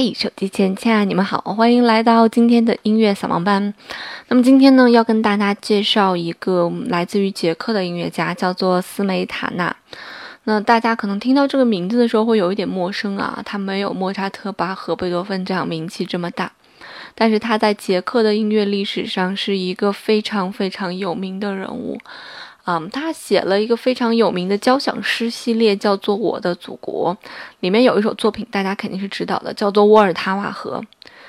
[0.00, 3.74] 嘿，手机前亲爱你们好，欢迎来到今天的音乐扫盲班。
[4.28, 9.74] 那么今天呢，要跟大家介绍一个来自于捷克的音乐家，叫做斯梅塔纳。
[10.44, 16.52] 那大家可能听到这个名字的时候会有一点陌生啊，他没有莫扎特、巴赫、贝多芬这样名气这么大，
[17.16, 21.98] 但是他在捷克的音乐历史上是一个非常非常有名的人物。
[22.70, 27.16] 嗯，他写了一个非常有名的交响诗系列，叫做《我的祖国》，
[27.60, 30.78] 里面有一首作品，大家肯定是知道的，叫做《沃尔塔瓦河》。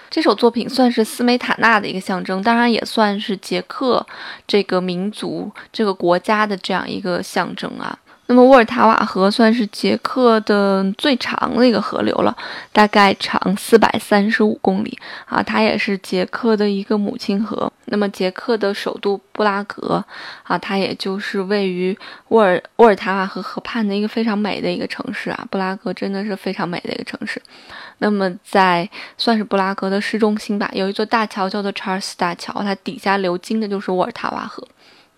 [0.09, 4.05] 这首作品算是斯梅塔纳的一个象征，当然也算是捷克
[4.45, 7.97] 这个民族、这个国家的这样一个象征啊。
[8.31, 12.37] 那么沃尔塔瓦河算是捷克的最长的一个河流了，
[12.71, 17.71] 大概长四百三十五公里啊，它也是捷克的一个母亲河。
[17.85, 20.05] 那么捷克的首都布拉格
[20.43, 21.97] 啊，它也就是位于
[22.27, 25.47] 沃尔沃尔塔瓦河河畔的一个非常美的一个城市啊。
[25.49, 27.41] 布拉格真的是非常美的一个城市。
[27.97, 28.87] 那么在
[29.17, 34.63] 算是布拉格的市中心吧，有一座大桥叫做查尔斯大桥，它底下流经的就是沃尔塔瓦河。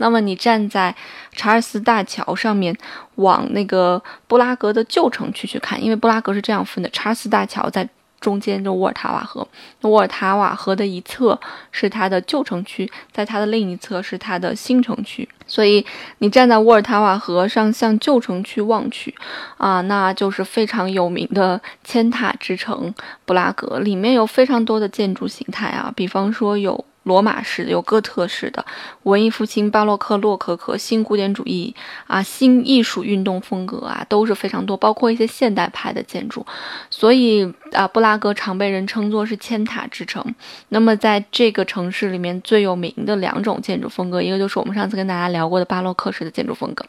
[0.01, 0.93] 那么你站在
[1.31, 2.75] 查尔斯大桥上面，
[3.15, 7.87] 往那个布拉格的旧城区去看，因为布拉格是这样分的：查尔斯大桥在
[8.19, 9.47] 中间，就沃尔塔瓦河。
[9.81, 11.39] 沃尔塔瓦河的一侧
[11.71, 15.27] 是它的旧城区，在它的另一侧是它的新城区。
[15.45, 15.85] 所以
[16.17, 19.13] 你站在沃尔塔瓦河上向旧城区望去，
[19.57, 22.91] 啊，那就是非常有名的千塔之城
[23.25, 26.83] 布拉格，里面有非常多的建筑形态啊，比方说有。
[27.03, 28.63] 罗马式的有哥特式的
[29.03, 31.73] 文艺复兴、巴洛克、洛可可、新古典主义
[32.07, 36.45] 啊，新艺术运动风格啊，都是非常多，包括一些现代派的建筑。
[36.89, 40.23] 所以啊，布拉格常被人称作是千塔之城。
[40.69, 46.85] 那么在这个城市里面最有名的两种建筑风格，一个就是我们上次跟大家聊过的巴洛克式的建筑风格，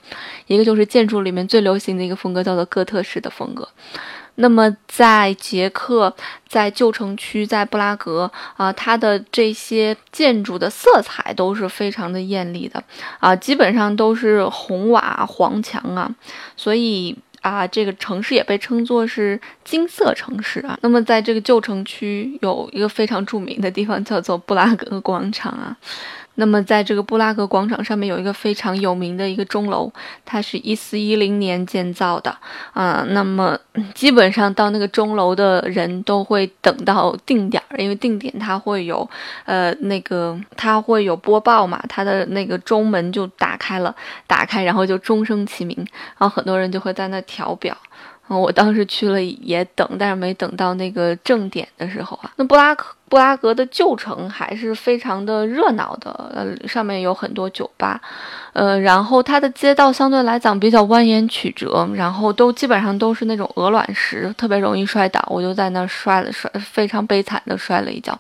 [0.47, 3.67] 一个就是建筑里面最流行的一个风格叫做哥特式的风格。
[4.37, 6.15] 那么，在捷克，
[6.49, 12.83] 在旧城区，在布拉格啊，它的这些建筑的色彩都是非常的艳丽的
[13.21, 16.11] 啊，基本上都是红瓦黄墙啊，
[16.57, 20.79] 所以啊，这个城市也被称作是金色城市啊。
[20.81, 25.77] 那么，在这个旧城区有一个非常著名的地方，叫做布拉格广场啊。
[26.37, 29.93] 那么，在这个布拉格广场上面有一个非常有名的一个钟楼，
[30.25, 32.35] 它是一四一零年建造的
[32.73, 33.05] 啊。
[33.11, 33.59] 那么，
[33.95, 39.09] 基本上到那个钟楼的人都会等到定点儿，因为定点它会有，
[39.45, 43.95] 呃，那个它会有播报嘛，它的那个钟门就打开了，
[44.27, 45.77] 打开然后就钟声齐鸣，
[46.19, 47.77] 然后很多人就会在那调表。
[48.29, 52.33] 我当时去了也等，但是没等到那个正点的时候啊。
[52.37, 58.01] 那布拉克布拉格的旧城还是非常的热闹的，呃，上面有很多酒吧，
[58.55, 65.23] 呃，然后它的街道相对来讲比较蜿蜒曲折，然后都基本上都是那种鹅卵石，特别容易摔倒。
[65.29, 68.19] 我就在那摔了摔，非常悲惨的摔了一跤。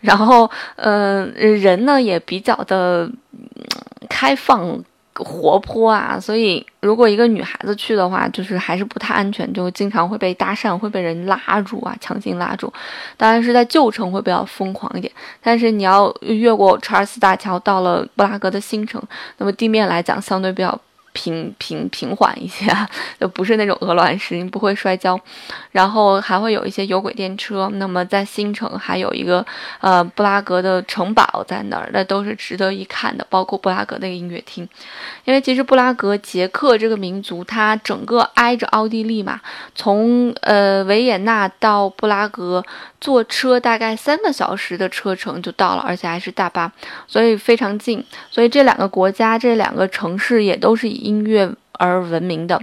[0.00, 3.10] 然后，呃，人呢也比较的
[4.08, 4.82] 开放。
[5.24, 12.72] 活泼啊，所以如果一个女孩子去的话，就是还是不太安全，就经常会被搭讪，会被人拉住啊，强行拉住。
[13.16, 15.12] 当然是在旧城会比较疯狂一点，
[15.42, 19.02] 但是你要越过查尔斯大桥到了布拉格的新城，
[19.38, 20.78] 那么地面来讲相对比较。
[21.16, 22.70] 平平平缓一些，
[23.18, 25.18] 就不是那种鹅卵石，你不会摔跤。
[25.72, 27.70] 然后还会有一些有轨电车。
[27.74, 29.44] 那么在新城还有一个
[29.80, 33.26] 呃布拉格的城堡在那儿，那都是值得一看的。
[33.30, 34.68] 包括布拉格那个音乐厅，
[35.24, 39.40] 因为其实布拉格捷克这个民族，它整个挨着奥地利嘛，
[39.74, 42.62] 从呃维也纳到布拉格
[43.00, 46.70] 坐车大概三个小时的车程就到了，而且还是大巴，
[47.06, 48.04] 所以非常近。
[48.30, 52.60] 所以这两个国家这两个城市也都是以音乐而闻名的，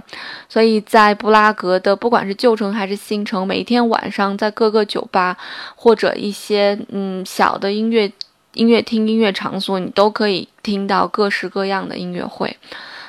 [0.48, 5.36] 所以在布拉格的不管是旧城还是新城，每天晚上在各个酒吧
[5.76, 8.12] 或者一些嗯小的音乐
[8.52, 12.56] 音乐厅、音乐场所，你都可以听到各式各样的音乐会。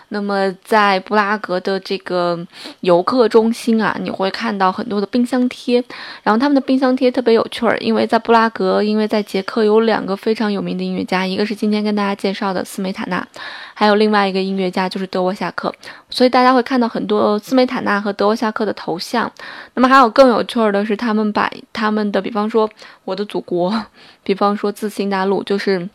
[0.09, 2.39] 那么，在布拉格的这个
[2.81, 5.83] 游客中心啊，你会看到很多的冰箱贴，
[6.23, 13.27] 然后他们的冰箱贴特别有趣儿，因为在布拉格，因为在捷克有两个非常有名的音乐家，一个是今天跟大家介绍的斯梅塔纳，
[13.73, 15.73] 还有另外一个音乐家就是德沃夏克，
[16.09, 19.31] 所以大家会看到很多斯梅塔纳和德沃夏克的头像。
[19.73, 22.69] 那么还有更有趣儿的是，他们把他们的，比方说
[23.03, 23.85] 我的祖国，
[24.23, 25.89] 比方说自新大陆，就是。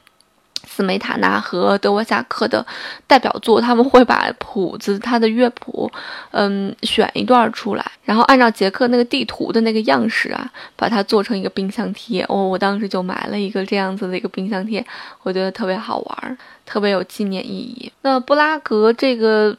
[0.67, 2.65] 斯梅塔纳和德沃夏克的
[3.07, 5.91] 代表作，他们会把谱子，他的乐谱，
[6.31, 12.23] 嗯，选一段出来，然后按照捷克那个地图的那个样式啊，把它做成一个冰箱贴。
[12.29, 14.85] 哦，我当时就买了一个这样子的一个冰箱贴，
[15.23, 17.91] 我觉得特别好玩，特别有纪念意义。
[18.03, 19.57] 那布拉格这个。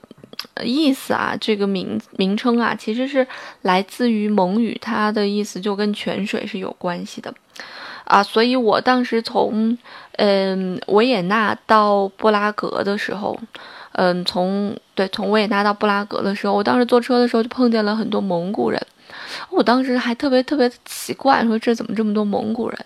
[0.64, 3.28] 意思啊，这个名名称啊，其实是
[3.62, 7.32] 来自于蒙语，它的意思就跟泉水是有关系的
[8.06, 8.22] 啊。
[8.24, 9.78] 所以我当时从
[10.18, 13.38] 嗯维也纳到布拉格的时候，
[13.94, 18.80] 嗯，从对从维也纳到布拉格的时候，我当时坐车的时候就碰见了很多蒙古人。
[19.50, 22.78] 我当时还特别特别奇怪，说这怎么这么多蒙古人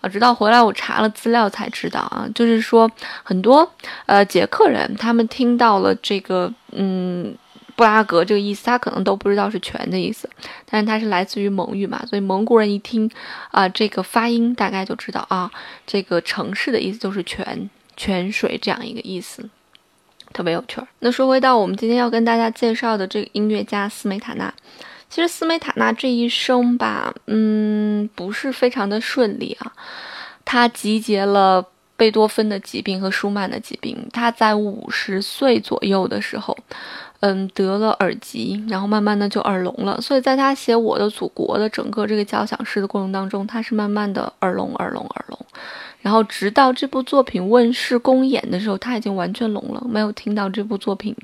[0.00, 0.08] 啊？
[0.08, 2.88] 直到回来我查了资料才知道啊，就是说
[3.24, 3.68] 很多
[4.06, 7.34] 呃捷克人，他们听到了这个嗯
[7.82, 10.30] 布拉格这个意思，他可能都不知道是泉的意思，
[10.70, 13.10] 但是它是来自于蒙语嘛，所以蒙古人一听
[13.50, 15.50] 啊这个发音，大概就知道啊
[15.84, 19.50] 这个城市的意思就是泉泉水这样一个意思，
[20.32, 20.86] 特别有趣儿。
[21.00, 24.54] 那说回到我们今天要跟大家介绍的这个音乐家斯梅塔纳。
[25.10, 29.72] 其实斯梅塔纳这一生吧，嗯，不是非常的顺利啊。
[30.44, 34.08] 他集结了贝多芬的疾病和舒曼的疾病。
[34.12, 36.56] 他在五十岁左右的时候，
[37.22, 40.00] 嗯，得了耳疾，然后慢慢的就耳聋了。
[40.00, 45.38] 所以在他写《我的祖国》的整个这个交响诗的过程当中，他是慢慢的耳聋、耳聋、耳聋。
[46.02, 51.16] 然后直到这部作品问世公演的时候，他已经完全聋了，没有听到这部作品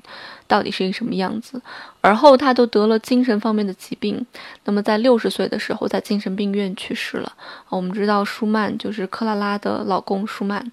[0.47, 1.61] 到底是一个什么样子。
[2.01, 4.25] 而后他都得了精神方面的疾病，
[4.63, 7.31] 那么在六十岁的时候，在精神病院去世了。
[7.67, 10.65] 我们知道舒曼就是克拉拉的老公舒曼，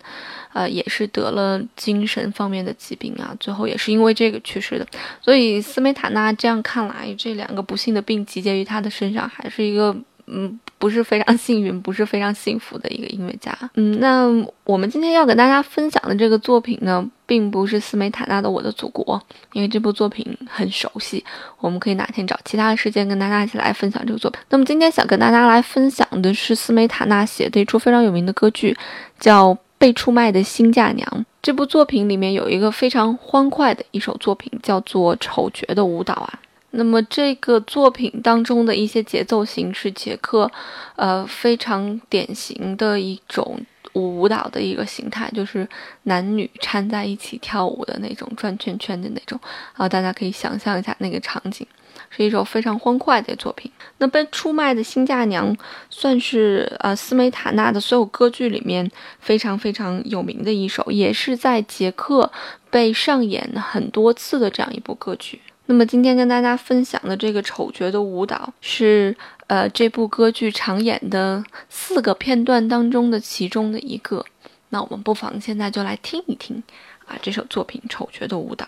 [0.53, 4.87] 呃，也是得了精神方面的疾病啊，最后也是因为这个去世的。
[5.21, 9.97] 所以斯梅塔纳这样看来，这两个不幸的病集结于他的身上，还是一个。
[10.29, 13.57] 嗯，不是非常幸运， 不是非常幸福的一个音乐家。
[13.75, 14.27] 嗯，那
[14.65, 19.19] 我们今天要给大家分享的这个作品呢，并不是斯梅塔纳的《我的祖国》，
[19.53, 21.25] 因为这部作品很熟悉，
[21.61, 24.41] 我们可以哪天找其他的时间跟大家一起来分享这个作品。
[24.51, 28.77] 那么今天想跟大家来分享的是斯梅塔纳写的一出非常有名的歌剧，
[29.19, 31.09] 叫《被出卖的新嫁娘》。
[31.43, 36.41] 这部作品里面有一个非常欢快的一首作品，叫做《丑角的舞蹈》啊。
[36.77, 40.51] 那么这个作品当中的一些节奏型是捷克，
[40.97, 43.59] 呃，非常典型的一种
[43.95, 45.67] 舞蹈的一个形态，就是
[46.03, 49.41] 男女掺在一起跳舞的那种转圈圈的那种
[49.73, 51.67] 啊，大家可以想象一下那个场景，
[52.11, 53.73] 是一首非常欢快的作品。
[53.99, 55.57] 那被出卖的新嫁娘
[55.89, 62.31] 算是呃斯梅塔纳的所有歌剧里面非常非常有名的一首，也是在捷克
[62.71, 65.41] 被上演很多次的这样一部歌剧。
[65.69, 69.15] 那么今天跟大家分享的这个丑角的舞蹈是，
[69.49, 74.25] 呃，这部歌剧常演的四个片段当中的其中的一个。
[74.69, 76.63] 那我们不妨现在就来听一听
[77.07, 78.67] 啊这首作品《丑角的舞蹈》。